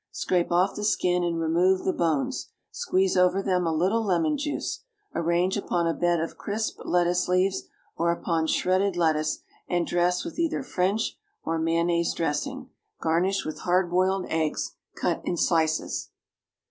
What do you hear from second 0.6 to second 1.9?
the skin and remove